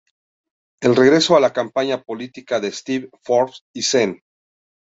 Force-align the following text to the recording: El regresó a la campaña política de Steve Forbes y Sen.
El 0.81 0.95
regresó 0.95 1.37
a 1.37 1.39
la 1.39 1.53
campaña 1.53 2.01
política 2.01 2.59
de 2.59 2.71
Steve 2.71 3.11
Forbes 3.23 3.61
y 3.71 3.83
Sen. 3.83 4.19